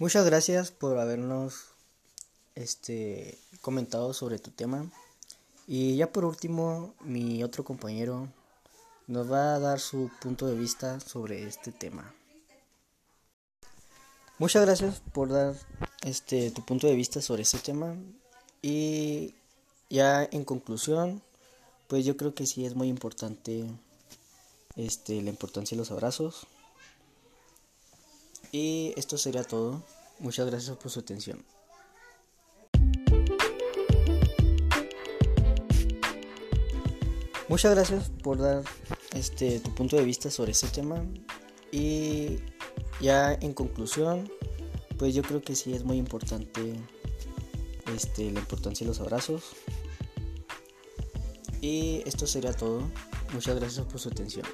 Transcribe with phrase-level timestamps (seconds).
[0.00, 1.72] Muchas gracias por habernos
[2.54, 4.88] este comentado sobre tu tema.
[5.66, 8.28] Y ya por último, mi otro compañero
[9.08, 12.14] nos va a dar su punto de vista sobre este tema.
[14.38, 15.56] Muchas gracias por dar
[16.02, 17.96] este tu punto de vista sobre este tema
[18.62, 19.34] y
[19.90, 21.22] ya en conclusión,
[21.88, 23.64] pues yo creo que sí es muy importante
[24.76, 26.46] este la importancia de los abrazos.
[28.52, 29.82] Y esto sería todo.
[30.18, 31.44] Muchas gracias por su atención.
[37.48, 38.62] Muchas gracias por dar
[39.14, 41.02] este tu punto de vista sobre este tema
[41.72, 42.36] y
[43.00, 44.30] ya en conclusión,
[44.98, 46.74] pues yo creo que sí es muy importante
[47.94, 49.44] este la importancia de los abrazos.
[51.60, 52.82] Y esto sería todo.
[53.32, 54.46] Muchas gracias por su atención.